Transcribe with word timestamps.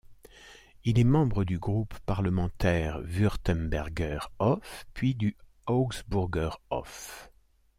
Il 0.83 0.97
est 0.97 1.03
membre 1.03 1.43
du 1.43 1.59
groupe 1.59 1.95
parlementaire 2.07 2.99
Württemberger 3.03 4.17
Hof 4.39 4.83
puis 4.95 5.13
du 5.13 5.37
Augsburger 5.67 6.49
Hof. 6.71 7.31